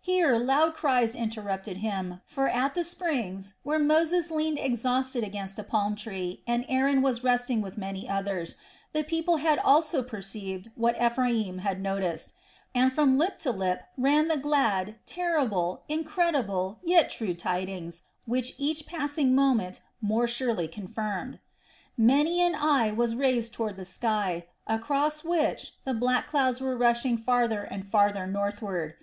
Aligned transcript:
Here 0.00 0.36
loud 0.40 0.74
cries 0.74 1.14
interrupted 1.14 1.76
him; 1.76 2.20
for 2.26 2.48
at 2.48 2.74
the 2.74 2.82
springs 2.82 3.58
where 3.62 3.78
Moses 3.78 4.28
leaned 4.28 4.58
exhausted 4.58 5.22
against 5.22 5.56
a 5.56 5.62
palm 5.62 5.94
tree, 5.94 6.42
and 6.48 6.66
Aaron 6.68 7.00
was 7.00 7.22
resting 7.22 7.60
with 7.62 7.78
many 7.78 8.08
others, 8.08 8.56
the 8.92 9.04
people 9.04 9.36
had 9.36 9.60
also 9.60 10.02
perceived 10.02 10.72
what 10.74 11.00
Ephraim 11.00 11.58
had 11.58 11.80
noticed 11.80 12.32
and 12.74 12.92
from 12.92 13.16
lip 13.18 13.38
to 13.38 13.52
lip 13.52 13.82
ran 13.96 14.26
the 14.26 14.36
glad, 14.36 14.96
terrible, 15.06 15.84
incredible, 15.88 16.80
yet 16.82 17.08
true 17.08 17.32
tidings, 17.32 18.02
which 18.26 18.54
each 18.58 18.84
passing 18.84 19.32
moment 19.32 19.80
more 20.00 20.26
surely 20.26 20.66
confirmed. 20.66 21.38
Many 21.96 22.42
an 22.42 22.56
eye 22.56 22.90
was 22.90 23.14
raised 23.14 23.54
toward 23.54 23.76
the 23.76 23.84
sky, 23.84 24.48
across 24.66 25.22
which 25.22 25.76
the 25.84 25.94
black 25.94 26.26
clouds 26.26 26.60
were 26.60 26.76
rushing 26.76 27.16
farther 27.16 27.62
and 27.62 27.86
farther 27.86 28.26
northward. 28.26 28.96